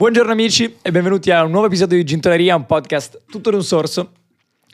[0.00, 4.12] Buongiorno amici e benvenuti a un nuovo episodio di Gintoneria, un podcast tutto d'un sorso.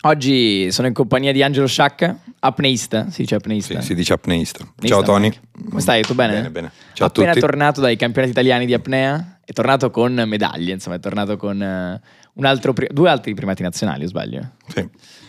[0.02, 3.80] Oggi sono in compagnia di Angelo Sciacca, apneista, si dice apneista?
[3.80, 4.62] Sì, si dice apneista.
[4.62, 5.36] Apneista Ciao Tony.
[5.68, 6.02] Come stai?
[6.02, 6.34] Tutto bene?
[6.34, 6.72] Bene, bene.
[6.92, 7.44] Ciao Appena a tutti.
[7.44, 12.44] tornato dai campionati italiani di apnea, è tornato con medaglie, insomma è tornato con un
[12.44, 14.52] altro due altri primati nazionali, o sbaglio?
[14.68, 14.88] Sì,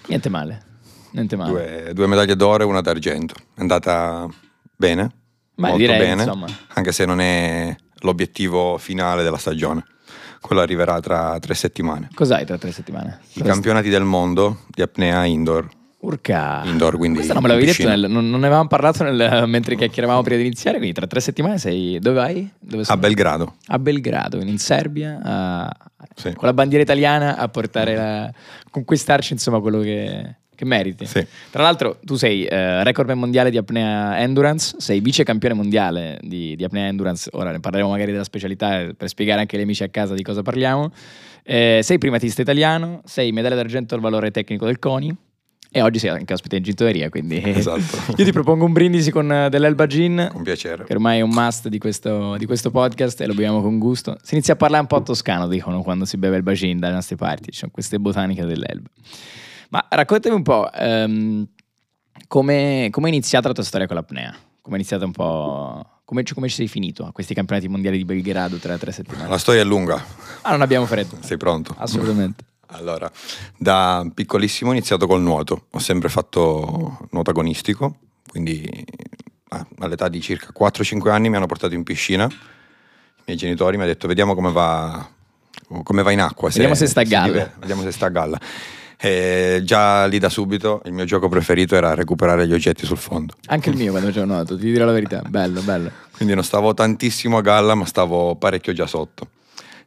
[0.10, 0.62] Niente male,
[1.14, 1.50] niente male.
[1.50, 3.34] due, due medaglie d'oro e una d'argento.
[3.56, 4.28] È andata
[4.76, 5.12] bene,
[5.56, 6.46] molto direi, bene, insomma.
[6.76, 9.86] anche se non è l'obiettivo finale della stagione.
[10.40, 12.10] Quello arriverà tra tre settimane.
[12.14, 13.20] Cos'hai tra tre settimane?
[13.34, 15.68] I campionati del mondo di apnea indoor.
[16.00, 16.62] Urca.
[16.64, 19.76] Indoor, quindi Questa non me l'avevi detto, nel- non, non ne avevamo parlato nel- mentre
[19.76, 21.98] chiacchieravamo prima di iniziare, quindi tra tre settimane sei...
[22.00, 22.50] Dove vai?
[22.60, 22.98] Dove A?
[22.98, 23.56] Belgrado.
[23.66, 25.76] a Belgrado, in Serbia, a-
[26.16, 26.34] Sì.
[26.34, 28.32] con la bandiera italiana a portare la,
[28.70, 31.06] conquistarci insomma quello che, che meriti.
[31.06, 31.26] Sì.
[31.52, 36.56] Tra l'altro tu sei eh, recordman mondiale di apnea endurance, sei vice campione mondiale di,
[36.56, 39.84] di apnea endurance, ora ne parleremo magari della specialità eh, per spiegare anche agli amici
[39.84, 40.92] a casa di cosa parliamo.
[41.44, 45.16] Eh, sei primatista italiano, sei medaglia d'argento al valore tecnico del CONI
[45.70, 48.14] e oggi sei anche ospite in Gintoneria, quindi Esatto.
[48.16, 50.86] io ti propongo un brindisi con eh, dell'Elba Gin Con piacere.
[50.86, 54.18] che ormai è un must di questo, di questo podcast e lo beviamo con gusto.
[54.24, 57.16] Si inizia a parlare un po' toscano, dicono, quando si beve il bacin dalle nostre
[57.16, 58.90] parti, ci sono queste botaniche dell'Elba.
[59.70, 61.48] Ma raccontami un po', ehm,
[62.28, 64.36] come come è iniziata la tua storia con l'apnea?
[64.62, 65.86] Come è iniziata un po'...
[66.04, 69.28] Come, ci- come ci sei finito a questi campionati mondiali di Belgrado tra tre settimane?
[69.28, 70.02] La storia è lunga.
[70.42, 71.18] Ah, non abbiamo freddo.
[71.24, 71.76] Sei pronto?
[71.78, 72.46] Assolutamente.
[72.68, 73.12] Allora,
[73.58, 77.96] da piccolissimo ho iniziato col nuoto, ho sempre fatto nuoto agonistico,
[78.30, 78.86] quindi
[79.50, 83.84] ah, all'età di circa 4-5 anni mi hanno portato in piscina, i miei genitori mi
[83.84, 85.10] hanno detto vediamo come va,
[85.84, 86.50] come va in acqua.
[86.50, 88.40] Vediamo se sta a galla." vediamo se sta a galla.
[89.00, 93.36] E già lì da subito il mio gioco preferito era recuperare gli oggetti sul fondo.
[93.46, 95.22] Anche il mio quando c'è nuoto, ti dirò la verità.
[95.28, 95.92] Bello, bello.
[96.16, 99.30] Quindi non stavo tantissimo a galla, ma stavo parecchio già sotto.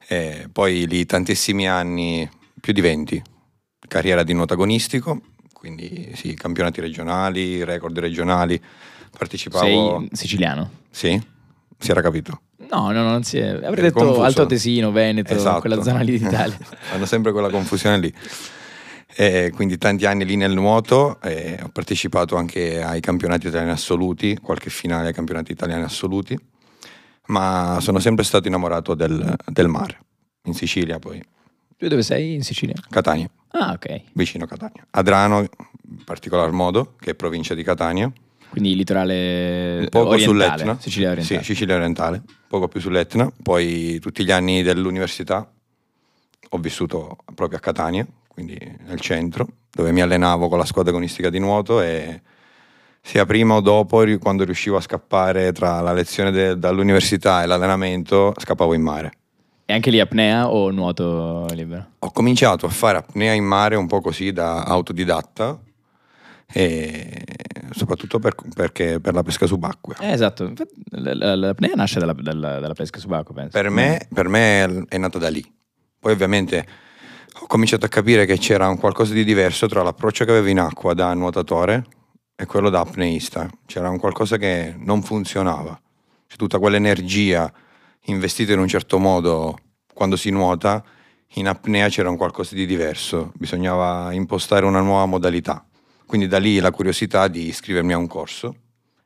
[0.07, 2.29] E poi lì tantissimi anni,
[2.61, 3.23] più di 20,
[3.89, 5.21] carriera di nuoto agonistico,
[5.53, 8.61] quindi sì, campionati regionali, record regionali.
[9.17, 9.65] Partecipavo.
[9.65, 10.71] Sei siciliano?
[10.89, 11.21] Sì,
[11.79, 12.43] si era capito.
[12.71, 13.49] No, no, no, non si è...
[13.49, 14.23] Avrei Eri detto confuso.
[14.23, 15.61] Alto Tesino, Veneto, Esatto.
[15.61, 16.57] quella zona lì d'Italia.
[16.95, 18.15] Hanno sempre quella confusione lì.
[19.15, 24.37] E quindi tanti anni lì nel nuoto, e ho partecipato anche ai campionati italiani assoluti,
[24.41, 26.39] qualche finale ai campionati italiani assoluti,
[27.27, 29.99] ma sono sempre stato innamorato del, del mare,
[30.45, 31.23] in Sicilia poi,
[31.77, 32.35] Tu dove sei?
[32.35, 32.75] In Sicilia?
[32.89, 34.03] Catania, Ah, ok.
[34.13, 34.87] vicino Catania.
[34.91, 38.11] Adrano, in particolar modo, che è provincia di Catania,
[38.51, 40.79] Quindi litorale un poco orientale, sull'Etna.
[40.81, 41.41] Sicilia orientale.
[41.41, 43.31] Sì, Sicilia orientale, poco più sull'Etna.
[43.43, 45.49] Poi tutti gli anni dell'università
[46.53, 48.05] ho vissuto proprio a Catania,
[48.41, 52.23] quindi nel centro, dove mi allenavo con la squadra agonistica di nuoto e
[53.03, 58.35] sia prima o dopo, quando riuscivo a scappare tra la lezione de- dall'università e l'allenamento,
[58.37, 59.13] scappavo in mare.
[59.67, 61.87] E anche lì apnea o nuoto libero?
[61.99, 65.61] Ho cominciato a fare apnea in mare un po' così da autodidatta
[66.53, 67.23] e
[67.73, 69.99] soprattutto per, perché per la pesca subacquea.
[69.99, 70.53] Eh, esatto.
[70.91, 73.51] L'apnea nasce dalla, dalla- dalla pesca subacquea, penso.
[73.51, 75.45] Per me, per me è nata da lì.
[76.01, 76.89] Poi ovviamente
[77.41, 80.59] ho cominciato a capire che c'era un qualcosa di diverso tra l'approccio che avevo in
[80.59, 81.87] acqua da nuotatore
[82.35, 83.49] e quello da apneista.
[83.67, 85.81] C'era un qualcosa che non funzionava.
[86.27, 87.53] C'è tutta quell'energia
[88.05, 89.59] investita in un certo modo
[89.93, 90.83] quando si nuota,
[91.35, 93.33] in apnea c'era un qualcosa di diverso.
[93.37, 95.65] Bisognava impostare una nuova modalità.
[96.07, 98.57] Quindi da lì la curiosità di iscrivermi a un corso,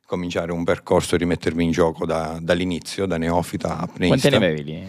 [0.07, 4.29] cominciare un percorso e rimettermi in gioco da- dall'inizio, da neofita a apneista.
[4.29, 4.87] Quanti ne avevi lì?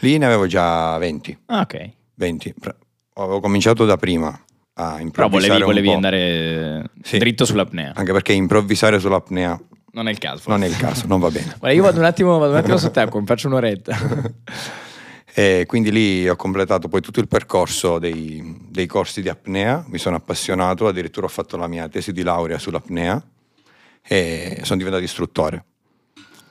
[0.00, 1.38] Lì ne avevo già 20.
[1.46, 1.90] Ah, ok.
[2.18, 2.54] 20.
[2.58, 2.76] Pre-
[3.14, 5.94] Avevo cominciato da prima a Però improvvisare volevi, un volevi po'.
[5.94, 7.18] andare Sì.
[7.18, 7.92] dritto sull'apnea.
[7.94, 9.58] Anche perché improvvisare sull'apnea
[9.92, 10.48] Non è il caso.
[10.50, 11.54] non è il caso, non va bene.
[11.58, 13.96] Guarda, io vado un attimo, vado un attimo sott'acqua, mi faccio un'oretta.
[15.34, 19.98] E quindi lì ho completato poi tutto il percorso dei, dei corsi di apnea, mi
[19.98, 23.22] sono appassionato, addirittura ho fatto la mia tesi di laurea sull'apnea
[24.02, 25.64] e sono diventato istruttore.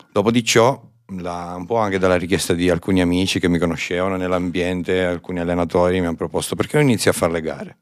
[0.09, 0.81] Dopo di ciò,
[1.15, 5.99] la- un po' anche dalla richiesta di alcuni amici che mi conoscevano nell'ambiente, alcuni allenatori
[5.99, 7.77] mi hanno proposto perché non inizi a fare le gare.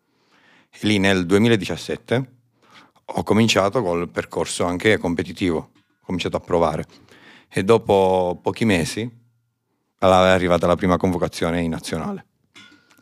[0.69, 2.33] E lì nel 2017
[3.05, 6.85] ho cominciato col percorso anche competitivo, ho cominciato a provare
[7.49, 9.01] e dopo pochi mesi
[9.97, 12.25] è arrivata la prima convocazione in nazionale.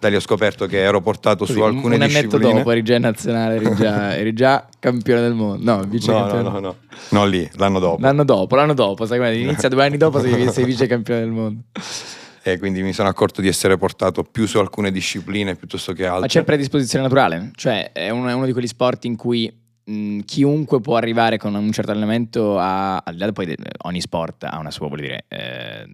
[0.03, 2.55] Da lì ho scoperto che ero portato Così, su alcune un discipline.
[2.55, 5.63] dopo eri già nazionale, eri già, eri già campione del mondo.
[5.77, 6.49] No, vice No, no, campione.
[6.49, 6.75] no, no.
[7.11, 8.01] No, lì, l'anno dopo.
[8.01, 11.29] L'anno dopo, l'anno dopo, sai come inizia due anni dopo sei, sei vice campione del
[11.31, 11.61] mondo.
[12.45, 16.19] E quindi mi sono accorto di essere portato più su alcune discipline piuttosto che altre.
[16.19, 17.51] Ma c'è predisposizione naturale?
[17.55, 19.49] Cioè è uno, è uno di quegli sport in cui
[19.85, 24.01] mh, chiunque può arrivare con un certo allenamento a, al di là poi de- ogni
[24.01, 25.85] sport ha una sua, vuol dire, eh,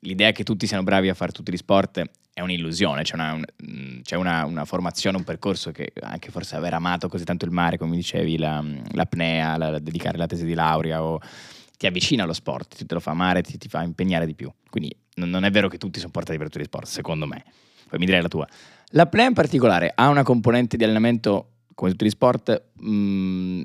[0.00, 2.02] l'idea che tutti siano bravi a fare tutti gli sport
[2.34, 6.56] è un'illusione, c'è, una, un- mh, c'è una, una formazione, un percorso che anche forse
[6.56, 10.44] aver amato così tanto il mare, come dicevi, la- l'apnea, la- la- dedicare la tesi
[10.46, 11.18] di laurea o
[11.76, 14.50] ti avvicina allo sport, ti te lo fa amare, ti, ti fa impegnare di più.
[14.70, 17.44] Quindi non, non è vero che tutti sono portati per tutti gli sport, secondo me.
[17.88, 18.46] Poi mi direi la tua.
[18.94, 23.64] L'apnea in particolare ha una componente di allenamento, come tutti gli sport, mh,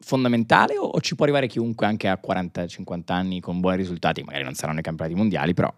[0.00, 4.22] fondamentale o, o ci può arrivare chiunque anche a 40-50 anni con buoni risultati?
[4.22, 5.72] Magari non saranno i campionati mondiali, però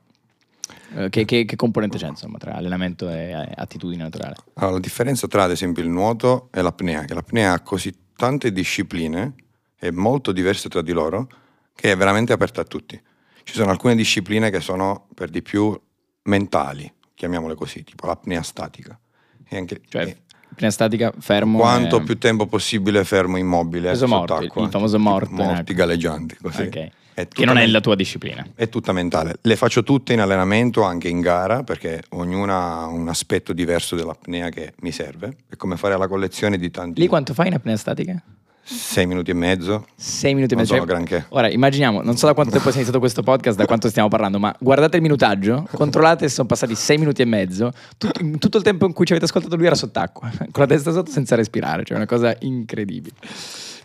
[1.11, 4.37] che, che- che componente c'è insomma tra allenamento e eh, attitudine naturale?
[4.55, 8.53] Allora, la differenza tra ad esempio il nuoto e l'apnea, che l'apnea ha così tante
[8.53, 9.35] discipline
[9.79, 11.29] e molto diverse tra di loro,
[11.75, 13.01] che è veramente aperta a tutti.
[13.43, 15.79] Ci sono alcune discipline che sono per di più
[16.23, 18.99] mentali, chiamiamole così, tipo l'apnea statica.
[19.47, 20.17] E anche, Cioè, e
[20.53, 21.59] apnea statica, fermo.
[21.59, 24.07] quanto e- più tempo possibile fermo immobile morto,
[24.37, 24.63] sott'acqua.
[24.65, 25.75] il famoso morto, Morti ecco.
[25.75, 26.63] galleggianti, così.
[26.63, 26.89] Ok.
[27.15, 28.45] È Che non è la tua disciplina.
[28.57, 29.37] è tutta mentale.
[29.43, 34.49] Le faccio tutte in allenamento, anche in gara, perché ognuna ha un aspetto diverso dell'apnea
[34.49, 35.37] che mi serve.
[35.49, 37.01] È come fare la collezione di tanti...
[37.01, 38.21] Lì quanto fai in apnea statica?
[38.67, 39.87] Sei minuti e mezzo.
[39.95, 40.75] 6 minuti e Non mezzo.
[40.75, 41.27] sono granché.
[41.29, 44.39] Ora, immaginiamo, non so da quanto tempo è iniziato questo podcast, da quanto stiamo parlando,
[44.39, 47.71] ma guardate il minutaggio, controllate se sono passati 6 minuti e mezzo.
[47.99, 50.67] Tut- in tutto il tempo in cui ci avete ascoltato lui era sott'acqua, con la
[50.67, 53.15] testa sotto senza respirare, cioè una cosa incredibile.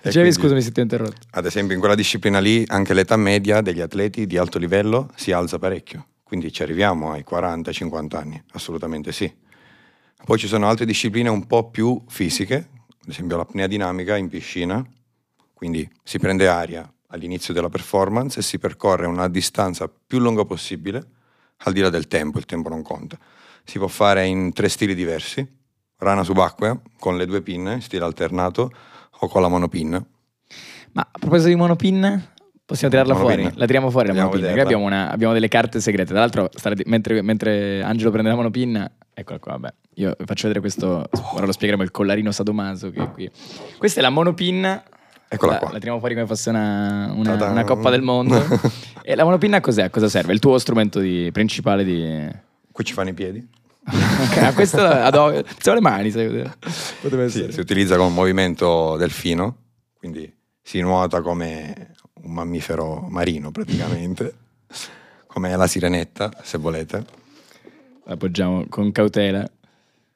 [0.01, 1.17] Dicevi, scusami se ti ho interrotto.
[1.31, 5.31] Ad esempio, in quella disciplina lì, anche l'età media degli atleti di alto livello si
[5.31, 6.07] alza parecchio.
[6.23, 9.31] Quindi ci arriviamo ai 40-50 anni, assolutamente sì.
[10.23, 14.85] Poi ci sono altre discipline un po' più fisiche, ad esempio l'apnea dinamica in piscina,
[15.53, 21.03] quindi si prende aria all'inizio della performance e si percorre una distanza più lunga possibile,
[21.63, 23.17] al di là del tempo, il tempo non conta.
[23.63, 25.45] Si può fare in tre stili diversi,
[25.97, 28.71] rana subacquea, con le due pinne, stile alternato,
[29.19, 30.03] o con la monopinna.
[30.93, 32.27] Ma a proposito di monopin,
[32.65, 33.35] possiamo tirarla Monopin.
[33.43, 33.57] fuori?
[33.57, 34.39] La tiriamo fuori la Andiamo a monopin.
[34.39, 34.63] Qui vederla.
[34.63, 36.09] abbiamo, una- abbiamo delle carte segrete.
[36.11, 36.49] Tra l'altro,
[36.85, 39.73] mentre, mentre Angelo prende la monopin, eccola qua, vabbè.
[39.95, 43.29] Io vi faccio vedere questo, ora lo spiegheremo, il collarino sadomaso che è qui.
[43.77, 44.83] Questa è la monopin.
[45.31, 45.67] Eccola la, qua.
[45.71, 48.41] la tiriamo fuori come fosse una, una- una coppa del mondo.
[49.03, 49.83] e la monopinna cos'è?
[49.83, 50.33] A cosa serve?
[50.33, 52.27] Il tuo strumento di- principale di...
[52.71, 53.45] Qui ci fanno i piedi.
[54.39, 59.55] Ah, questo Sono le mani, Sì, si utilizza con movimento delfino,
[59.97, 60.31] quindi
[60.61, 64.33] si nuota come un mammifero marino praticamente,
[65.27, 67.05] come la sirenetta, se volete.
[68.05, 69.49] La appoggiamo con cautela.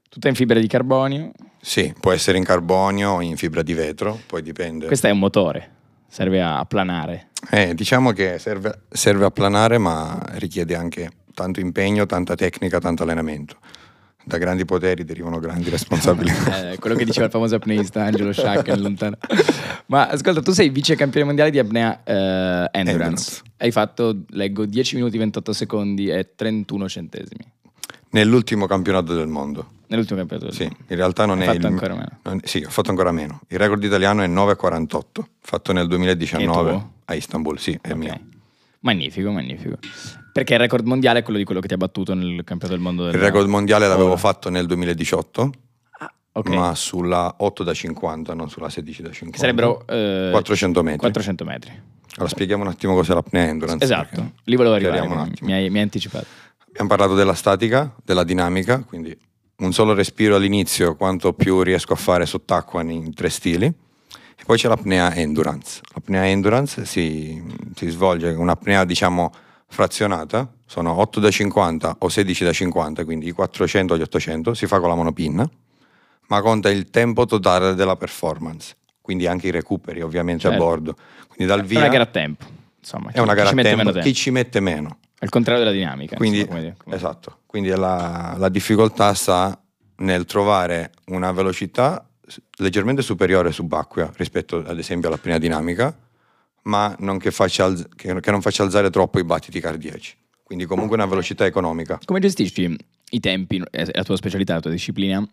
[0.09, 1.31] Tutta in fibra di carbonio.
[1.59, 4.85] Sì, può essere in carbonio o in fibra di vetro, poi dipende.
[4.85, 5.71] Questo è un motore,
[6.07, 7.29] serve a, a planare.
[7.49, 13.03] Eh, diciamo che serve, serve a planare, ma richiede anche tanto impegno, tanta tecnica, tanto
[13.03, 13.57] allenamento.
[14.25, 16.71] Da grandi poteri derivano grandi responsabilità.
[16.73, 19.17] Eh, quello che diceva il famoso apneista Angelo Sciacca in lontano.
[19.87, 22.11] Ma ascolta, tu sei vice campione mondiale di apnea eh,
[22.71, 22.79] endurance.
[22.79, 23.41] Endurance.
[23.57, 27.45] Hai fatto, leggo, 10 minuti 28 secondi e 31 centesimi.
[28.11, 29.71] Nell'ultimo campionato del mondo.
[29.87, 30.47] Nell'ultimo campionato.
[30.49, 30.77] del Sì, mondo.
[30.87, 32.19] in realtà non Hai è fatto il ancora meno.
[32.23, 33.41] non- sì, ho fatto ancora meno.
[33.49, 36.91] Il record italiano è 9,48, fatto nel Che è 2019 tuo?
[37.05, 37.95] a Istanbul, sì, è Ok.
[37.97, 38.19] mio.
[38.83, 39.77] Magnifico, magnifico.
[40.31, 42.79] Perché il record mondiale è quello di quello che ti ha battuto nel campionato del
[42.79, 43.05] mondo.
[43.05, 43.13] Del...
[43.15, 44.17] Il record mondiale l'avevo Ora.
[44.17, 45.51] fatto nel 2018,
[45.99, 46.49] Ah, ok.
[46.49, 49.31] ma sulla 8 da 50, non sulla 16 da 50.
[49.31, 50.99] Che sarebbero eh, 400 metri.
[50.99, 51.71] 400 metri.
[52.15, 53.83] Allora spieghiamo un attimo cos'è l'apnea endurance.
[53.83, 55.07] Esatto, lì volevo arrivare.
[55.41, 56.25] mi hai, mi hai anticipato.
[56.67, 59.15] Abbiamo parlato della statica, della dinamica, quindi
[59.57, 63.71] un solo respiro all'inizio, quanto più riesco a fare sott'acqua in tre stili.
[64.35, 65.81] E poi c'è l'apnea endurance.
[65.93, 67.41] L'apnea endurance si,
[67.75, 69.31] si svolge un'apnea, diciamo,
[69.67, 74.53] frazionata, sono 8 da 50 o 16 da 50, quindi i 400 o gli 800,
[74.53, 75.49] si fa con la monopinna,
[76.27, 80.65] ma conta il tempo totale della performance, quindi anche i recuperi ovviamente a Certo.
[80.65, 80.95] bordo.
[81.27, 82.45] Quindi dal È via una gara a tempo.
[82.79, 83.99] Insomma, è una gara a tempo, tempo.
[83.99, 84.97] chi ci mette meno.
[85.17, 86.17] È il contrario della dinamica.
[86.17, 89.57] Quindi, insomma, come- come- esatto, quindi la, la difficoltà sta
[89.97, 92.05] nel trovare una velocità
[92.57, 95.95] leggermente superiore subacquea rispetto ad esempio all'apnea dinamica,
[96.63, 100.15] ma non che, alz- che- che non faccia alzare troppo i battiti cardiaci.
[100.43, 101.99] Quindi comunque una velocità economica.
[102.05, 102.75] Come gestisci
[103.11, 103.61] i tempi?
[103.69, 105.27] È la tua specialità, la tua disciplina.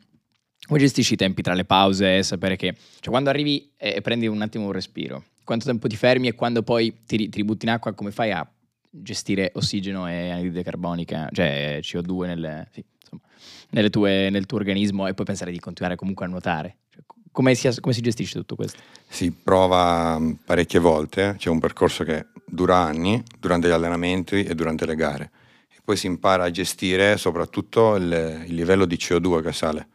[0.67, 2.23] Come gestisci i tempi tra le pause?
[2.23, 5.97] Sapere che, cioè, quando arrivi e e prendi un attimo un respiro, quanto tempo ti
[5.97, 8.49] fermi e quando poi ti, ti ributti in acqua, come fai a
[8.93, 15.15] gestire ossigeno e anidride carbonica, cioè CO2 nelle- sì, insomma, tue- nel tuo organismo e
[15.15, 16.77] poi pensare di continuare comunque a nuotare?
[16.91, 17.03] Cioè,
[17.33, 18.79] come, si, come si gestisce tutto questo?
[19.09, 24.55] Si prova mh, parecchie volte, c'è un percorso che dura anni durante gli allenamenti e
[24.55, 25.31] durante le gare.
[25.75, 29.89] E poi si impara a gestire soprattutto il, il livello di CO2 che sale.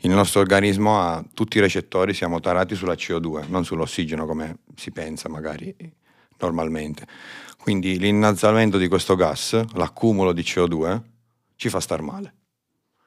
[0.00, 4.90] il nostro organismo ha tutti i recettori, siamo tarati sulla CO2, non sull'ossigeno come si
[4.90, 5.74] pensa magari
[6.38, 7.06] normalmente.
[7.58, 11.00] Quindi l'innalzamento di questo gas, l'accumulo di CO2,
[11.56, 12.34] ci fa star male.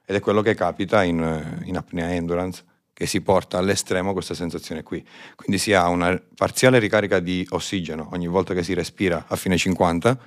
[0.05, 4.83] Ed è quello che capita in, in apnea endurance, che si porta all'estremo questa sensazione
[4.83, 5.03] qui.
[5.35, 9.57] Quindi si ha una parziale ricarica di ossigeno ogni volta che si respira a fine
[9.57, 10.19] 50,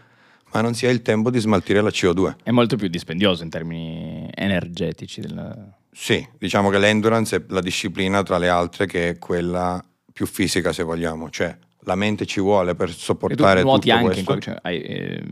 [0.52, 2.36] ma non si ha il tempo di smaltire la CO2.
[2.42, 5.20] È molto più dispendioso in termini energetici.
[5.20, 5.72] Del...
[5.92, 9.80] Sì, diciamo che l'endurance è la disciplina tra le altre che è quella
[10.12, 14.04] più fisica se vogliamo, cioè la mente ci vuole per sopportare e tu nuoti anche
[14.04, 14.20] questo.
[14.20, 15.22] in quel, cioè, hai, eh,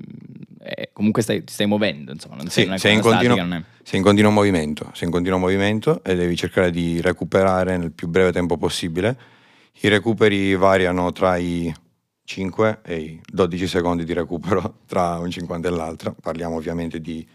[0.62, 3.99] eh, comunque stai, ti stai muovendo, insomma, non Sì, sei, sei in, continuo, è- sei
[3.99, 8.33] in continuo movimento, sei in continuo movimento e devi cercare di recuperare nel più breve
[8.33, 9.16] tempo possibile.
[9.81, 11.73] I recuperi variano tra i
[12.25, 16.14] 5 e i 12 secondi di recupero tra un 50 e l'altro.
[16.21, 17.26] Parliamo ovviamente di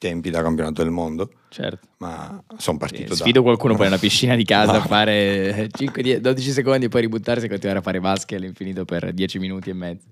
[0.00, 1.86] tempi da campionato del mondo, Certo.
[1.98, 3.14] ma sono partito da...
[3.16, 7.02] sfido qualcuno poi nella piscina di casa a fare 5, 10, 12 secondi e poi
[7.02, 10.06] ributtarsi e continuare a fare vasche all'infinito per 10 minuti e mezzo.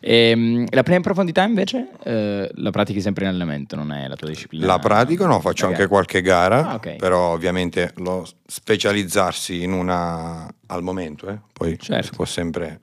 [0.00, 4.16] Ehm, la prima in profondità invece eh, la pratichi sempre in allenamento, non è la
[4.16, 4.66] tua disciplina?
[4.66, 6.96] La pratico, no, faccio anche qualche gara, Ah, ok.
[6.96, 12.06] però ovviamente lo specializzarsi in una al momento, eh, poi Certo.
[12.06, 12.80] si può sempre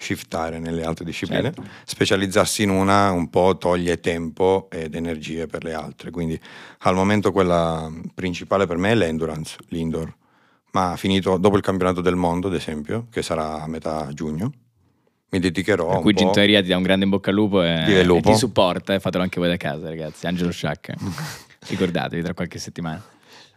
[0.00, 1.64] shiftare nelle altre discipline, Certo.
[1.84, 6.40] specializzarsi in una un po' toglie tempo ed energie per le altre, quindi
[6.80, 10.14] al momento quella principale per me è l'endurance, l'indoor,
[10.70, 14.52] ma finito dopo il campionato del mondo ad esempio, che sarà a metà giugno,
[15.30, 16.14] mi dedicherò Per cui.
[16.14, 18.30] Gintoria ti dà un grande in bocca al lupo e, lupo.
[18.30, 20.26] e ti supporta e fatelo anche voi da casa ragazzi.
[20.26, 20.94] Angelo Sciacca,
[21.68, 23.02] ricordatevi tra qualche settimana.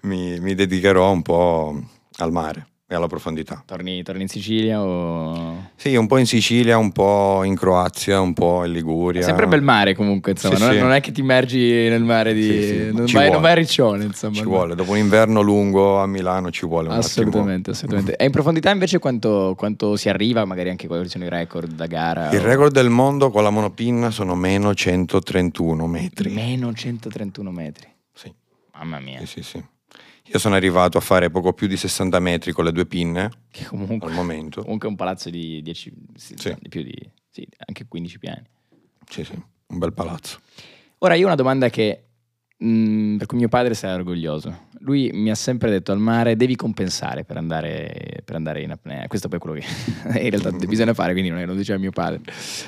[0.01, 1.81] mi, mi dedicherò un po'
[2.17, 3.63] al mare e alla profondità.
[3.65, 5.69] Torni, torni in Sicilia o...
[5.77, 9.21] Sì, un po' in Sicilia, un po' in Croazia, un po' in Liguria.
[9.21, 10.79] È sempre bel mare comunque, insomma, Sì, non, sì.
[10.79, 12.43] non è che ti immergi nel mare di...
[12.43, 14.35] Sì, non, vai, non vai a Riccione, insomma.
[14.35, 18.17] Ci vuole, dopo un inverno lungo a Milano ci vuole un Assolutamente, assolutamente.
[18.17, 21.85] E in profondità invece quanto, quanto si arriva, magari anche quali sono i record da
[21.85, 22.25] gara?
[22.25, 22.41] attimo.
[22.41, 26.29] Il o- record del mondo con la monopinna sono meno 131 metri.
[26.33, 27.87] Meno 131 metri.
[28.11, 28.33] Sì,
[28.73, 29.19] Mamma mia.
[29.19, 29.63] sì, sì, sì.
[30.31, 33.65] Io sono arrivato a fare poco più di 60 metri con le due pinne Che
[33.65, 34.61] comunque, al momento.
[34.61, 36.55] comunque è un palazzo di 10, sì, Sì.
[36.59, 36.93] di più di,
[37.29, 38.43] sì, anche 15 piani.
[39.09, 40.39] Sì, sì, un bel palazzo.
[40.99, 42.03] Ora io ho una domanda che,
[42.57, 44.69] mh, per cui mio padre sarà orgoglioso.
[44.83, 49.07] Lui mi ha sempre detto al mare devi compensare per andare, per andare in apnea.
[49.07, 49.65] Questo poi è quello che
[50.23, 52.21] in realtà bisogna fare, quindi non è- lo diceva mio padre.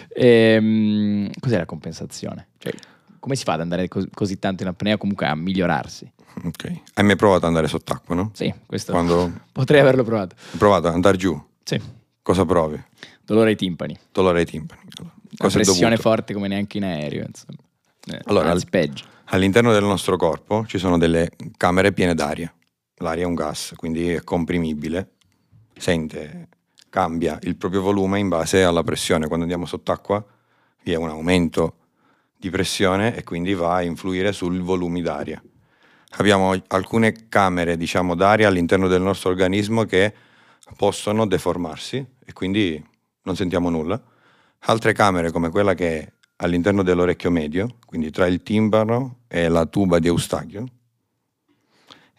[0.09, 2.49] Ehm, cos'è la compensazione?
[2.57, 2.73] Cioè,
[3.19, 6.11] come si fa ad andare cos- così tanto in apnea o comunque a migliorarsi?
[6.43, 6.81] Ok.
[6.95, 8.31] Hai mai provato ad andare sott'acqua, no?
[8.33, 10.35] Sì, questo Quando potrei averlo provato.
[10.51, 11.79] hai provato ad andare giù, Sì,
[12.21, 12.81] cosa provi?
[13.23, 13.97] dolore ai timpani.
[14.11, 14.81] Dolore ai timpani.
[14.97, 17.57] Allora, cosa pressione forte come neanche in aereo, insomma.
[18.07, 19.05] Eh, Allora, al- peggio.
[19.27, 22.53] All'interno del nostro corpo ci sono delle camere piene d'aria.
[22.97, 25.11] L'aria è un gas, quindi è comprimibile,
[25.77, 26.47] sente,
[26.89, 29.25] cambia il proprio volume in base alla pressione.
[29.27, 30.23] Quando andiamo sott'acqua
[30.83, 31.77] vi è un aumento
[32.37, 35.41] di pressione e quindi va a influire sul volume d'aria.
[36.17, 40.13] Abbiamo alcune camere, diciamo, d'aria all'interno del nostro organismo che
[40.75, 42.83] possono deformarsi e quindi
[43.23, 44.01] non sentiamo nulla.
[44.65, 49.65] Altre camere come quella che è all'interno dell'orecchio medio, quindi tra il timpano e la
[49.65, 50.65] tuba di Eustachio,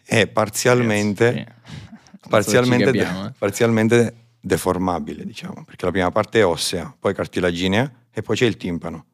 [0.03, 1.55] è parzialmente,
[2.29, 3.31] parzialmente, capiamo, eh.
[3.37, 8.57] parzialmente deformabile, diciamo, perché la prima parte è ossea, poi cartilaginea e poi c'è il
[8.57, 9.05] timpano.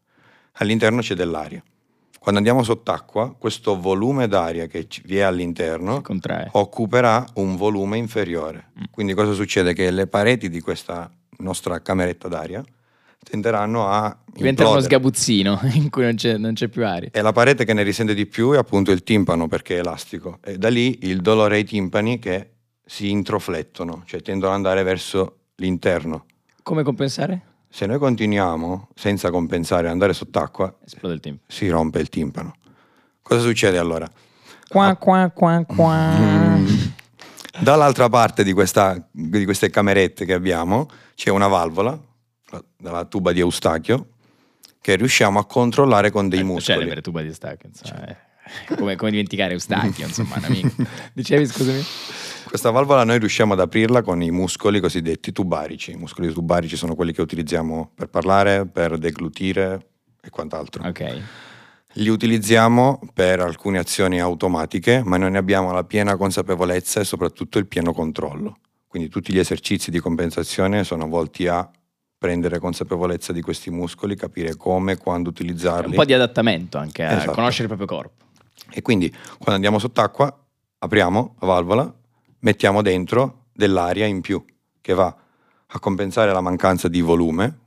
[0.54, 1.64] All'interno c'è dell'aria.
[2.22, 6.04] Quando andiamo sott'acqua, questo volume d'aria che vi è all'interno
[6.52, 8.74] occuperà un volume inferiore.
[8.80, 8.84] Mm.
[8.92, 9.74] Quindi cosa succede?
[9.74, 12.64] Che le pareti di questa nostra cameretta d'aria
[13.24, 17.10] tenderanno a Diventa uno sgabuzzino in cui non c'è, non c'è più aria.
[17.12, 20.38] E la parete che ne risente di più è appunto il timpano perché è elastico.
[20.44, 22.52] E da lì il dolore ai timpani che
[22.86, 26.26] si introflettono, cioè tendono ad andare verso l'interno.
[26.62, 27.42] Come compensare?
[27.74, 31.46] Se noi continuiamo senza compensare ad andare sott'acqua, Esplode il timpano.
[31.48, 32.56] si rompe il timpano.
[33.22, 34.10] Cosa succede allora?
[34.68, 36.60] Qua, qua, qua, qua.
[37.60, 41.98] Dall'altra parte di, questa- di queste camerette che abbiamo c'è una valvola,
[42.50, 44.08] la- dalla tuba di Eustachio,
[44.82, 46.80] che riusciamo a controllare con dei Eh, muscoli.
[46.80, 48.06] Celebre tuba di stacco, insomma.
[48.08, 48.16] eh.
[48.76, 50.72] Come, come dimenticare Eustachio, insomma, un amico.
[51.14, 51.84] Dicevi, scusami?
[52.52, 55.92] Questa valvola noi riusciamo ad aprirla con i muscoli cosiddetti tubarici.
[55.92, 59.88] I muscoli tubarici sono quelli che utilizziamo per parlare, per deglutire
[60.22, 60.86] e quant'altro.
[60.86, 61.22] Ok.
[61.94, 67.58] Li utilizziamo per alcune azioni automatiche, ma non ne abbiamo la piena consapevolezza e soprattutto
[67.58, 68.58] il pieno controllo.
[68.86, 71.72] Quindi tutti gli esercizi di compensazione sono volti a
[72.18, 75.96] prendere consapevolezza di questi muscoli, capire come e quando Un utilizzarli.
[75.96, 77.32] po' di adattamento anche a Esatto.
[77.32, 78.26] conoscere il proprio corpo.
[78.72, 80.38] E quindi quando andiamo sott'acqua
[80.80, 81.96] apriamo la valvola,
[82.42, 84.44] mettiamo dentro dell'aria in più
[84.80, 85.16] che va
[85.74, 87.60] a compensare la mancanza di volume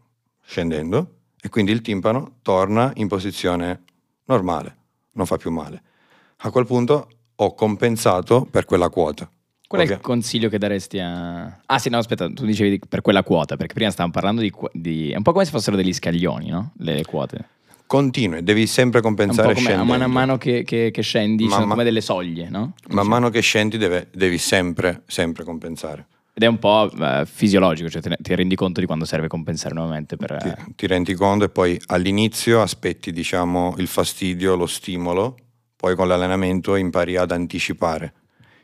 [0.44, 3.82] scendendo e quindi il timpano torna in posizione
[4.26, 4.76] normale,
[5.12, 5.82] non fa più male.
[6.38, 9.28] A quel punto ho compensato per quella quota.
[9.66, 11.60] Qual è il consiglio che daresti a...
[11.66, 14.52] Ah sì, no, aspetta, tu dicevi di- per quella quota, perché prima stavamo parlando di...
[14.72, 16.72] di- È un po' come se fossero degli scaglioni, no?
[16.78, 17.48] Le quote.
[17.86, 19.84] Continui, devi sempre compensare scendendo.
[19.84, 22.74] mano a mano che, che- che scendi, sono Man ma- come delle soglie, no?
[22.88, 26.06] Man mano che scendi deve- devi sempre, sempre compensare.
[26.36, 29.74] Ed è un po' eh, fisiologico, cioè te ti rendi conto di quando serve compensare
[29.74, 30.36] nuovamente per...
[30.38, 35.36] Ti, eh, ti rendi conto e poi all'inizio aspetti diciamo, il fastidio, lo stimolo,
[35.76, 38.14] poi con l'allenamento impari ad anticipare,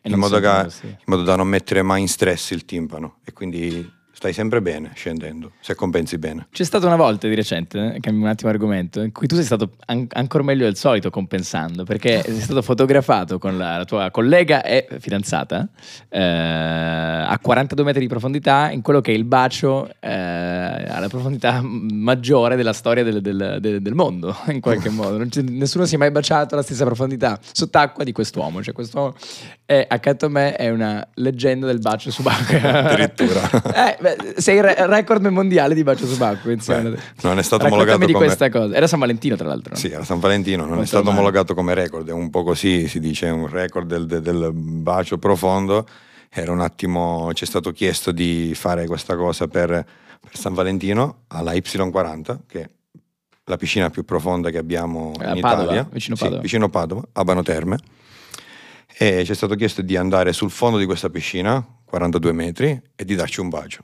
[0.04, 3.88] in modo, che- in modo da non mettere mai in stress il timpano e quindi
[4.20, 6.46] stai sempre bene scendendo, se compensi bene.
[6.52, 9.44] C'è stata una volta di recente, eh, cambio un attimo argomento, in cui tu sei
[9.44, 14.10] stato an- ancora meglio del solito compensando, perché sei stato fotografato con la, la tua
[14.10, 15.66] collega e fidanzata
[16.10, 21.62] eh, a 42 metri di profondità in quello che è il bacio eh, alla profondità
[21.62, 25.16] maggiore della storia del, del- del- del mondo, in qualche modo.
[25.44, 28.62] Nessuno si è mai baciato alla stessa profondità sott'acqua di quest'uomo.
[28.62, 29.14] Cioè, quest'uomo
[29.64, 32.84] è, accanto a me è una leggenda del bacio subacquea.
[32.84, 33.68] Addirittura.
[33.80, 36.56] Eh, beh, sei il re- record mondiale di bacio subacqueo.
[36.56, 36.82] Beh,
[37.22, 38.74] non è stato Raccontami omologato di come- questa cosa.
[38.74, 39.72] Era San Valentino, tra l'altro.
[39.74, 39.78] no?
[39.78, 41.20] Sì, era San Valentino, non è Molto stato romano.
[41.20, 45.18] omologato come record, è un po' così, si dice, un record del, del- del bacio
[45.18, 45.86] profondo.
[46.28, 51.22] Era un attimo, ci è stato chiesto di fare questa cosa per, per San Valentino
[51.28, 52.68] alla Y40, che è
[53.46, 55.88] la piscina più profonda che abbiamo A in Padova, Italia.
[55.90, 56.40] vicino Sì, Padova.
[56.42, 57.78] vicino Padova, a Bano Terme.
[58.96, 63.04] E ci è stato chiesto di andare sul fondo di questa piscina, 42 metri, e
[63.04, 63.80] di darci un bacio.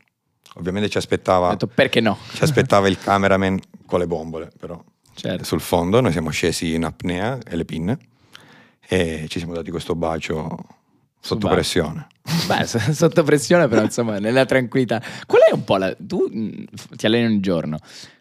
[0.59, 2.17] Ovviamente ci aspettava, detto perché no?
[2.33, 4.83] ci aspettava il cameraman con le bombole, però
[5.15, 5.45] Certo.
[5.45, 7.99] sul fondo, noi siamo scesi in apnea e le pinne
[8.87, 10.57] e ci siamo dati questo bacio
[11.21, 12.07] sotto pressione.
[12.47, 15.03] Beh, sotto pressione, però insomma, nella tranquillità.
[15.27, 15.95] Qual è un po' la.
[15.99, 16.29] Tu
[16.75, 17.79] f- ti alleni ogni giorno.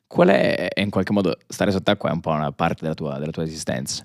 [0.07, 3.31] Qual è, in qualche modo, stare sott'acqua è un po' una parte della tua, della
[3.31, 4.03] tua esistenza.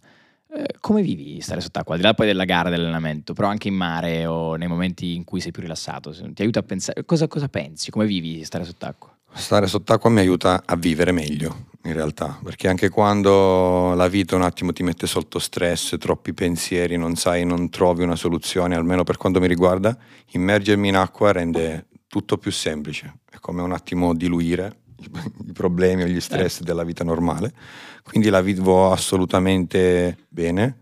[0.53, 1.95] Eh, come vivi stare sott'acqua?
[1.95, 5.23] Al di là poi della gara, dell'allenamento, però anche in mare o nei momenti in
[5.23, 7.05] cui sei più rilassato, ti aiuta a pensare.
[7.05, 7.91] Cosa, cosa pensi?
[7.91, 9.17] Come vivi stare sott'acqua?
[9.33, 14.43] Stare sott'acqua mi aiuta a vivere meglio, in realtà, perché anche quando la vita un
[14.43, 19.19] attimo ti mette sotto stress, troppi pensieri, non sai, non trovi una soluzione, almeno per
[19.19, 19.97] quanto mi riguarda,
[20.33, 23.21] immergermi in acqua rende tutto più semplice.
[23.31, 27.53] È come un attimo diluire i, problemi o gli stress della vita normale.
[28.03, 30.79] Quindi la vivo assolutamente bene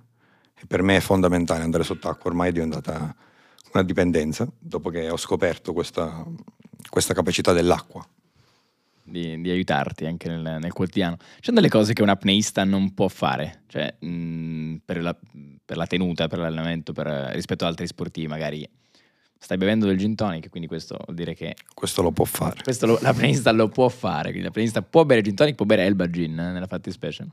[0.54, 3.14] e per me è fondamentale andare sott'acqua, ormai è diventata
[3.72, 6.24] una dipendenza dopo che ho scoperto questa,
[6.88, 8.06] questa capacità dell'acqua.
[9.08, 11.16] di, di aiutarti anche nel, nel quotidiano.
[11.18, 15.16] Ci sono delle cose che un apneista non può fare, cioè mh, per, la,
[15.64, 18.68] per la tenuta, per l'allenamento, per- rispetto ad altri sportivi, magari
[19.38, 22.60] stai bevendo del gin tonic, quindi questo vuol dire che Questo lo può fare.
[22.62, 26.10] questo lo- l'apneista lo può fare, quindi l'apneista può bere gin tonic, può bere Elba
[26.10, 27.26] Gin eh, nella fattispecie.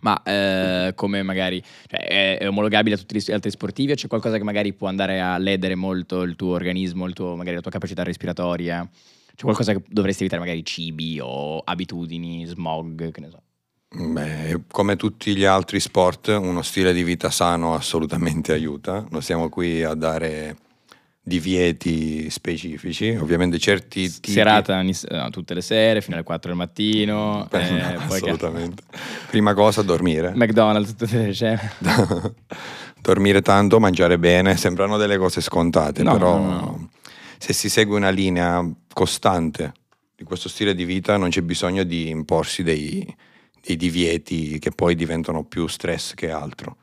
[0.00, 4.06] Ma eh, come magari cioè, è, è omologabile a tutti gli altri sportivi o c'è
[4.06, 7.62] qualcosa che magari può andare a ledere molto il tuo organismo, il tuo- magari la
[7.62, 8.86] tua capacità respiratoria?
[9.34, 13.42] C'è qualcosa che dovresti evitare, magari cibi o abitudini, smog, che ne so.
[13.96, 19.06] Beh, come tutti gli altri sport, uno stile di vita sano assolutamente aiuta.
[19.10, 20.56] Non siamo qui a dare
[21.26, 23.16] divieti specifici.
[23.18, 24.32] Ovviamente certi tipi...
[24.32, 27.48] Serata no, tutte le sere fino alle 4 del mattino.
[27.50, 28.82] Beh, eh, no, che- assolutamente.
[29.30, 30.32] Prima cosa dormire.
[30.34, 31.72] McDonald's tutte le cene.
[33.00, 36.78] dormire tanto, mangiare bene, sembrano delle cose scontate, No, però
[37.38, 39.72] se si segue una linea costante
[40.14, 43.04] di questo stile di vita non c'è bisogno di imporsi dei,
[43.62, 46.76] dei divieti che poi diventano più stress che altro.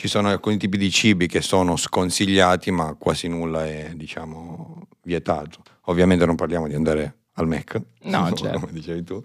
[0.00, 5.60] Ci sono alcuni tipi di cibi che sono sconsigliati, ma quasi nulla è, diciamo, vietato.
[5.86, 8.60] Ovviamente non parliamo di andare al Mac, No, certo.
[8.60, 9.20] come dicevi tu,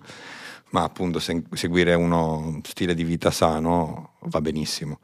[0.72, 4.98] ma appunto se- seguire uno stile di vita sano va benissimo.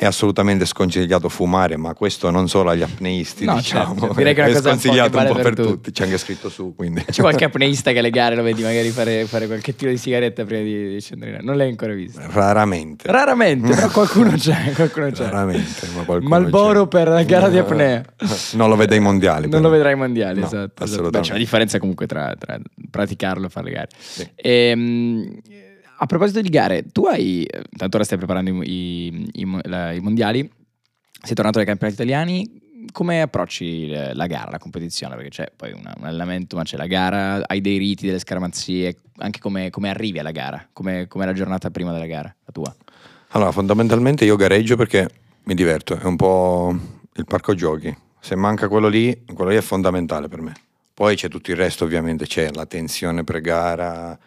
[0.00, 3.96] È assolutamente sconsigliato fumare, ma questo non solo agli apneisti, No, diciamo.
[3.98, 5.68] certo, direi che è cosa un po' sconsigliato un po' per per, tutti.
[5.72, 5.90] tutti.
[5.90, 7.02] C'è anche scritto su, quindi.
[7.04, 10.44] C'è qualche apneista che alle gare lo vedi magari fare, fare qualche tiro di sigaretta
[10.44, 11.40] prima di, di scendere?
[11.42, 12.20] Non l'hai ancora visto.
[12.30, 13.10] Raramente.
[13.10, 14.70] Raramente, però qualcuno c'è.
[14.72, 15.24] Qualcuno c'è.
[15.30, 16.88] Raramente, ma qualcuno Malboro c'è.
[16.90, 18.04] per la gara di apnea.
[18.52, 19.40] Non lo vede ai mondiali.
[19.42, 19.62] Non però.
[19.64, 20.64] lo vedrai ai mondiali, No, esatto.
[20.64, 20.82] esatto.
[20.84, 21.18] assolutamente.
[21.18, 22.56] Beh, c'è una differenza comunque tra, tra
[22.88, 23.88] praticarlo e fare le gare.
[23.98, 24.30] Sì.
[24.36, 25.38] Ehm,
[26.00, 30.00] a proposito di gare, tu hai, tanto ora stai preparando i, i- i la- i
[30.00, 30.48] mondiali,
[31.22, 35.14] sei tornato dai campionati italiani, come approcci la gara, la competizione?
[35.16, 38.96] Perché c'è poi una- un allenamento, ma c'è la gara, hai dei riti, delle scaramanzie,
[39.18, 42.74] anche come, come arrivi alla gara, come, come la giornata prima della gara, la tua.
[43.32, 45.08] Allora, fondamentalmente io gareggio perché
[45.44, 46.74] mi diverto, è un po'
[47.14, 47.94] il parco giochi.
[48.20, 50.52] Se manca quello lì, quello lì è fondamentale per me.
[50.94, 54.18] Poi c'è tutto il resto, ovviamente, c'è la tensione pre-gara,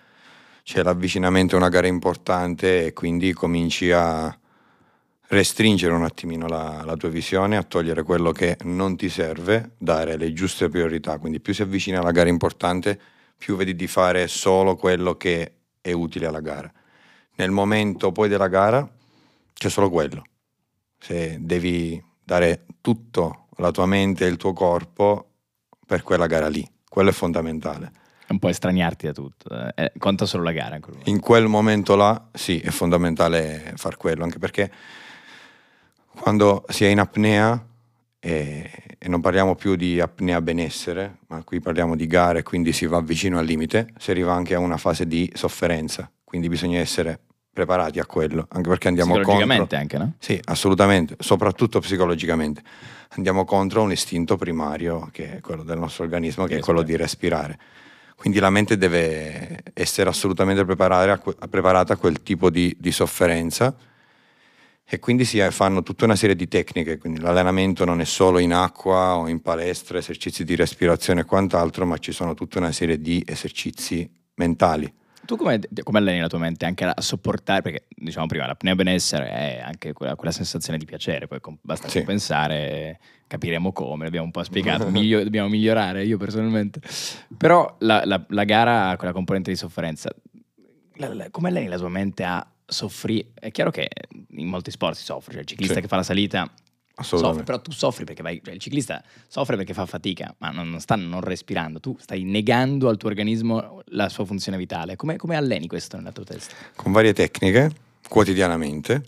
[0.72, 4.34] c'è l'avvicinamento a una gara importante e quindi cominci a
[5.28, 10.16] restringere un attimino la, la, tua visione, a togliere quello che non ti serve, dare
[10.16, 11.18] le giuste priorità.
[11.18, 12.98] Quindi più si avvicina alla gara importante,
[13.38, 16.72] più vedi di fare solo quello che è utile alla gara.
[17.36, 18.90] Nel momento poi della gara
[19.52, 20.24] c'è solo quello.
[20.98, 25.32] Se devi dare tutto la tua mente e il tuo corpo
[25.86, 27.92] per quella gara lì, quello è fondamentale.
[28.32, 30.76] Un po' estraniarti da tutto, eh, conta solo la gara.
[30.76, 34.72] In quel, in quel momento là, sì, è fondamentale far quello, anche perché
[36.18, 37.66] quando si è in apnea
[38.20, 42.86] e, e, non parliamo più di apnea benessere, ma qui parliamo di gare, quindi si
[42.86, 47.20] va vicino al limite, si arriva anche a una fase di sofferenza, quindi bisogna essere
[47.52, 49.78] preparati a quello, anche perché andiamo psicologicamente contro...
[49.78, 50.14] anche, no?
[50.20, 52.62] Sì, assolutamente, soprattutto psicologicamente.
[53.10, 56.82] Andiamo contro un istinto primario, che è quello del nostro organismo, che, che è quello
[56.82, 57.60] di respirare.
[58.22, 63.76] Quindi la mente deve essere assolutamente preparata a, quel tipo di, di sofferenza.
[64.88, 68.54] E quindi si fanno tutta una serie di tecniche, quindi l'allenamento non è solo in
[68.54, 73.02] acqua o in palestra, esercizi di respirazione e quant'altro, ma ci sono tutta una serie
[73.02, 78.26] di esercizi mentali tu come, come, alleni la tua mente anche a sopportare, perché diciamo
[78.26, 82.04] prima l'apnea benessere è anche quella, quella sensazione di piacere, poi basta sì.
[82.04, 86.82] pensare, capiremo come, l'abbiamo un po' spiegato, miglio, dobbiamo migliorare io personalmente,
[87.38, 90.14] però la, la, la gara ha quella componente di sofferenza,
[90.96, 93.30] la, come alleni la tua mente a soffrire?
[93.34, 93.90] È chiaro che
[94.30, 95.82] in molti sport si soffre, cioè il ciclista sì.
[95.82, 96.52] che fa la salita
[97.00, 100.70] Soffre, però tu soffri perché vai, cioè il ciclista soffre perché fa fatica, ma non,
[100.70, 104.96] non, sta non respirando, tu stai negando al tuo organismo la sua funzione vitale.
[104.96, 106.54] Come, come alleni questo nella tua testa?
[106.76, 107.72] Con varie tecniche,
[108.08, 109.04] quotidianamente,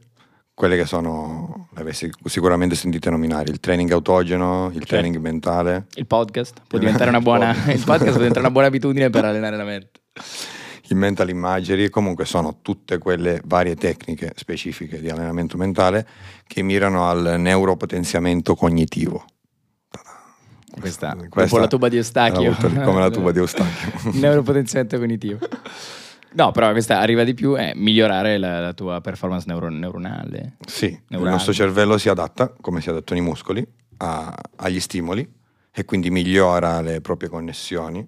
[0.54, 4.88] quelle che sono, le avessi sicuramente sentite nominare, il training autogeno, il certo.
[4.88, 5.86] training mentale.
[5.96, 9.58] Il podcast può diventare una buona, il podcast può diventare una buona abitudine per allenare
[9.58, 10.02] la mente
[10.94, 16.08] il mental imagery, comunque sono tutte quelle varie tecniche specifiche di allenamento mentale
[16.48, 19.26] che mirano al neuropotenziamento cognitivo.
[20.80, 22.56] Questa, questa la tuba di Eustachio.
[22.56, 24.12] Come la tuba di Eustachio.
[24.14, 25.38] neuropotenziamento cognitivo.
[26.36, 30.56] No, però questa arriva di più è migliorare la, la tua performance neuro, neuronale.
[30.66, 31.30] Sì, neurale.
[31.30, 33.66] il nostro cervello si adatta, come si adattano i muscoli,
[33.98, 35.32] a, agli stimoli
[35.72, 38.08] e quindi migliora le proprie connessioni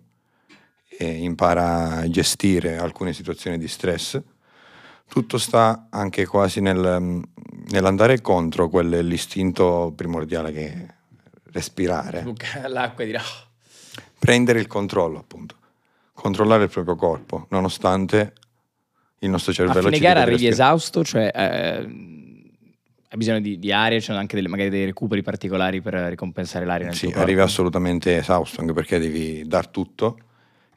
[0.98, 4.22] e impara a gestire alcune situazioni di stress.
[5.08, 7.22] Tutto sta anche quasi nel,
[7.70, 10.86] nell'andare contro quell'istinto primordiale che è
[11.52, 12.26] respirare.
[12.68, 13.20] L'acqua e dire...
[13.20, 13.44] Oh.
[14.18, 15.56] Prendere il controllo, appunto.
[16.14, 18.34] Controllare il proprio corpo, nonostante
[19.20, 19.88] il nostro cervello...
[19.88, 21.32] A fine gara arrivi esausto, cioè...
[21.34, 22.14] Eh,
[23.08, 26.88] hai bisogno di, di aria, sono anche delle, magari dei recuperi particolari per ricompensare l'aria
[26.88, 30.18] nel sì, arrivi assolutamente esausto, anche perché devi dar tutto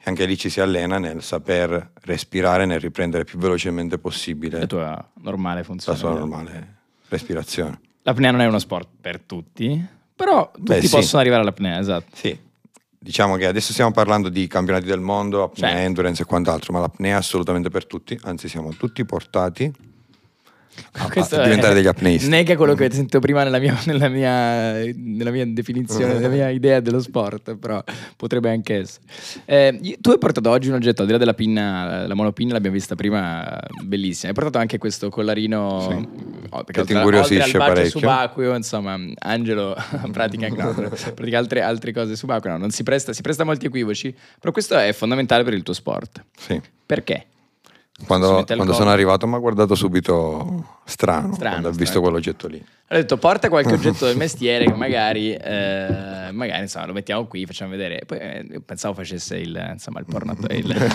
[0.01, 4.65] e anche lì ci si allena nel saper respirare, nel riprendere più velocemente possibile la
[4.65, 5.97] tua normale funzione.
[5.97, 6.75] La sua normale
[7.09, 7.79] respirazione.
[8.03, 9.85] L'apnea non è uno sport per tutti,
[10.15, 11.15] però tutti Beh, possono sì.
[11.17, 12.15] arrivare all'apnea, esatto.
[12.15, 12.47] Sì.
[13.01, 15.83] Diciamo che adesso stiamo parlando di campionati del mondo, apnea, cioè.
[15.83, 19.71] endurance e quant'altro, ma l'apnea è assolutamente per tutti, anzi siamo tutti portati
[21.11, 22.29] questo diventare degli apneisti.
[22.29, 26.49] Nega quello che ho sentito prima nella mia, nella mia, nella mia definizione, nella mia
[26.49, 27.83] idea dello sport, però
[28.15, 29.03] potrebbe anche essere.
[29.45, 32.75] Eh, tu hai portato oggi un oggetto, al di là della pinna, la monopinna l'abbiamo
[32.75, 34.29] vista prima, bellissima.
[34.29, 36.07] Hai portato anche questo collarino sì.
[36.49, 37.99] oh, che ti incuriosisce parecchio.
[37.99, 39.75] subacqueo, insomma, Angelo
[40.11, 40.73] pratica, no,
[41.13, 44.51] pratica altre, altre, cose subacqueo, no, non si presta, si presta a molti equivoci, però
[44.51, 46.23] questo è fondamentale per il tuo sport.
[46.37, 46.61] Sì.
[46.85, 47.25] Perché?
[48.05, 52.63] Quando, quando sono arrivato mi ha guardato subito strano, strano quando ha visto quell'oggetto lì.
[52.91, 57.45] Ho detto porta qualche oggetto del mestiere che magari, eh, magari insomma, lo mettiamo qui,
[57.45, 58.01] facciamo vedere.
[58.05, 60.35] Poi eh, pensavo facesse il, insomma, il porno.
[60.49, 60.91] il,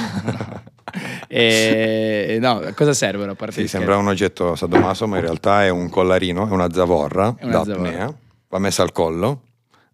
[1.29, 5.69] e, no, cosa servono a parte Sì, sembra un oggetto sadomaso, ma in realtà è
[5.69, 8.13] un collarino, è una zavorra è una d'apnea,
[8.49, 9.43] va messa al collo.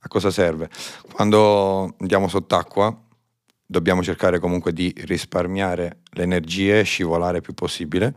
[0.02, 0.70] A cosa serve?
[1.12, 2.96] Quando andiamo sott'acqua
[3.70, 8.12] dobbiamo cercare comunque di risparmiare le energie scivolare più possibile.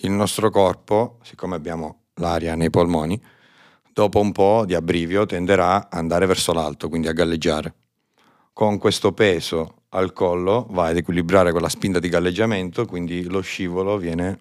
[0.00, 3.18] Il nostro corpo, siccome abbiamo l'aria nei polmoni,
[3.90, 7.74] dopo un po' di abbrivio tenderà ad andare verso l'alto, quindi a galleggiare.
[8.52, 13.96] Con questo peso al collo va ad equilibrare quella spinta di galleggiamento, quindi lo scivolo
[13.96, 14.36] viene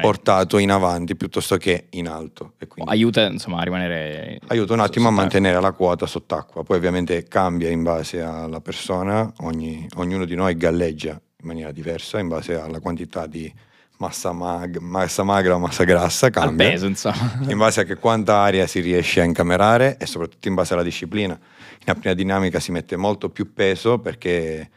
[0.00, 2.54] portato in avanti piuttosto che in alto.
[2.86, 4.38] aiuta insomma a rimanere.
[4.48, 6.64] Aiuta un attimo a mantenere la quota sott'acqua.
[6.64, 12.18] Poi ovviamente cambia in base alla persona, Ogni, ognuno di noi galleggia in maniera diversa
[12.18, 13.52] in base alla quantità di
[13.98, 16.70] massa, mag- massa magra o massa grassa, Al cambia.
[16.70, 17.38] peso, insomma.
[17.48, 20.82] in base a che quanta aria si riesce a incamerare e soprattutto in base alla
[20.82, 21.38] disciplina.
[21.80, 24.70] In apnea dinamica si mette molto più peso perché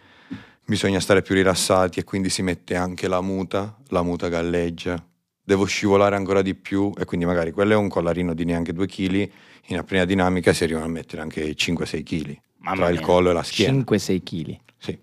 [0.66, 5.04] bisogna stare più rilassati e quindi si mette anche la muta, la muta galleggia.
[5.44, 8.88] Devo scivolare ancora di più e quindi magari quello è un collarino di neanche 2
[8.88, 9.30] kg,
[9.68, 13.34] in apnea dinamica si arrivano a mettere anche 5-6 kg Mamma tra il collo e
[13.34, 13.78] la schiena.
[13.80, 14.58] 5-6 kg.
[14.78, 15.00] Sì.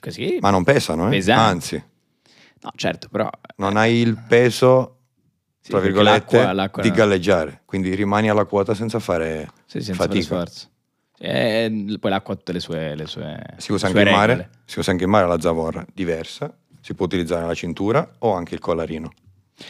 [0.00, 0.38] Così?
[0.40, 1.10] Ma non pesano, eh?
[1.10, 1.40] Pesanti.
[1.42, 1.84] anzi,
[2.60, 3.30] No, certo, però...
[3.56, 4.96] non hai il peso,
[5.60, 9.94] sì, tra virgolette, l'acqua- l'acqua- di galleggiare, quindi rimani alla quota senza fare Sì, senza
[9.94, 10.24] fare fatica.
[10.24, 10.68] sforzo.
[11.20, 14.78] E poi l'acqua ha tutte le sue, le sue Si usa anche in mare, si
[14.78, 18.60] usa anche in mare la zavorra, diversa, si può utilizzare la cintura o anche il
[18.60, 19.12] collarino.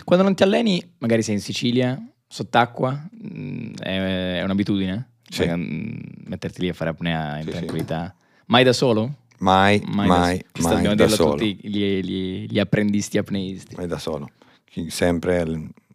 [0.05, 5.09] Quando non ti alleni, magari sei in Sicilia, sott'acqua, mh, è, un'abitudine?
[5.29, 5.47] Sì.
[5.47, 7.57] Mh, metterti lì a fare apnea in Sì, sì.
[7.57, 8.15] tranquillità.
[8.47, 9.15] Mai da solo?
[9.39, 11.31] Mai, Mai, mai, da, mai da solo.
[11.37, 13.77] tutti gli, gli- gli apprendisti apneisti.
[13.77, 14.29] Mai da solo.
[14.89, 15.45] Sempre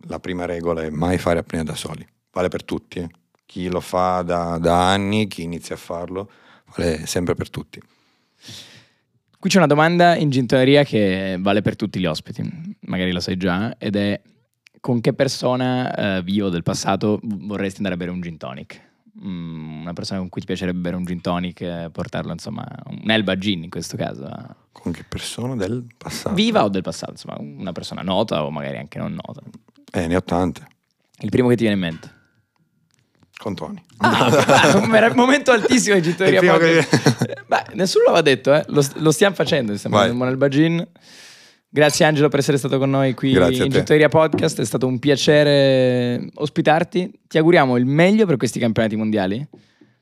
[0.08, 2.06] la prima regola è mai fare apnea da soli.
[2.32, 3.00] Vale per tutti.
[3.00, 3.10] eh.
[3.54, 6.28] Chi lo fa da, da anni, chi inizia a farlo,
[6.76, 7.80] vale sempre per tutti.
[9.38, 12.42] Qui c'è una domanda in gintoneria che vale per tutti gli ospiti,
[12.88, 14.20] magari lo sai già, ed è
[14.80, 18.82] con che persona eh, vivo del passato vorresti andare a bere un gin tonic?
[19.24, 23.08] Mm, una persona con cui ti piacerebbe bere un gin tonic, eh, portarlo insomma, un
[23.08, 24.28] Elba Gin in questo caso.
[24.72, 26.34] Con che persona del passato?
[26.34, 29.44] Viva o del passato, insomma, una persona nota o magari anche non nota.
[29.92, 30.66] Eh, ne ho tante.
[31.20, 32.22] Il primo che ti viene in mente.
[33.43, 33.82] Con Tony.
[33.97, 36.58] Ah, un momento altissimo di podcast.
[36.58, 38.63] che- Eh, Beh, nessuno l'aveva detto, eh.
[38.67, 40.06] lo, lo stiamo facendo, stiamo Vai.
[40.06, 40.88] facendo un Elba Gin.
[41.67, 43.71] Grazie Angelo per essere stato con noi qui Grazie in.
[43.71, 47.12] Gittoria Podcast, è stato un piacere ospitarti.
[47.27, 49.45] Ti auguriamo il meglio per questi campionati mondiali,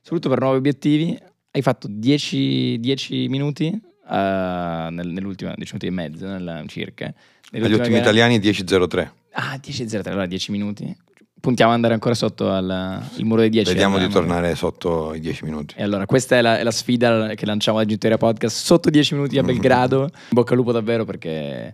[0.01, 1.17] soprattutto per nuovi obiettivi.
[1.49, 7.11] Hai fatto 10, 10 minuti eh, nel- nell'ultima, 10 minuti e mezzo nella- circa.
[7.53, 8.01] Agli ultimi gara.
[8.01, 9.09] italiani 10-03.
[9.33, 10.95] Ah, 10-0, allora 10 minuti.
[11.41, 13.71] Puntiamo ad andare ancora sotto al il muro dei 10.
[13.71, 15.73] Vediamo di tornare sotto i 10 minuti.
[15.75, 19.15] e allora, questa è la, è la sfida che lanciamo a Gittoria Podcast sotto 10
[19.15, 20.01] minuti a Belgrado.
[20.03, 21.73] In bocca al lupo davvero perché,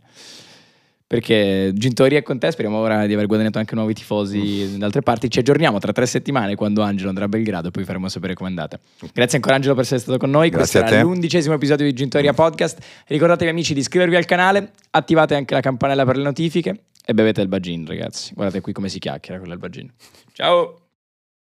[1.08, 2.52] perché Gintoria è con te.
[2.52, 5.30] Speriamo ora di aver guadagnato anche nuovi tifosi da altre parti.
[5.32, 8.50] Ci aggiorniamo tra tre settimane quando Angelo andrà a Belgrado e poi faremo sapere com'è
[8.50, 8.78] andata.
[9.14, 10.50] Grazie ancora Angelo per essere stato con noi.
[10.50, 12.84] Grazie Questo era l'undicesimo episodio di Gintoria Podcast.
[13.08, 17.42] Ricordatevi amici di iscrivervi al canale, attivate anche la campanella per le notifiche e bevete
[17.42, 18.34] il bagin ragazzi.
[18.34, 19.90] Guardate qui come si chiacchiera con Gin.
[20.34, 20.87] Ciao!